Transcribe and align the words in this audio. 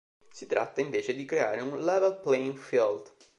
Si 0.31 0.47
tratta 0.47 0.81
invece 0.81 1.13
di 1.13 1.25
creare 1.25 1.61
un 1.61 1.77
level 1.85 2.21
playing 2.23 2.57
field”. 2.57 3.13